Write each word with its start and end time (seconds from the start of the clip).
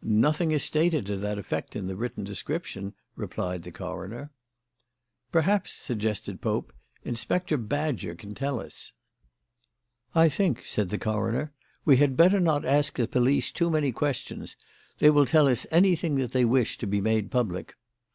"Nothing 0.00 0.50
is 0.50 0.64
stated 0.64 1.04
to 1.04 1.18
that 1.18 1.36
effect 1.38 1.76
in 1.76 1.88
the 1.88 1.94
written 1.94 2.24
description," 2.24 2.94
replied 3.16 3.64
the 3.64 3.70
coroner. 3.70 4.30
"Perhaps," 5.30 5.74
suggested 5.74 6.40
Pope, 6.40 6.72
"Inspector 7.04 7.54
Badger 7.58 8.14
can 8.14 8.34
tell 8.34 8.60
us." 8.60 8.94
"I 10.14 10.30
think," 10.30 10.64
said 10.64 10.88
the 10.88 10.96
coroner, 10.96 11.52
"we 11.84 11.98
had 11.98 12.16
better 12.16 12.40
not 12.40 12.64
ask 12.64 12.94
the 12.94 13.06
police 13.06 13.52
too 13.52 13.68
many 13.68 13.92
questions. 13.92 14.56
They 15.00 15.10
will 15.10 15.26
tell 15.26 15.46
us 15.48 15.66
anything 15.70 16.14
that 16.14 16.32
they 16.32 16.46
wish 16.46 16.78
to 16.78 16.86
be 16.86 17.02
made 17.02 17.30
public." 17.30 17.76